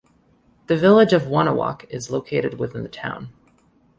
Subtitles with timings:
[0.65, 3.31] The Village of Wonewoc is located within the town.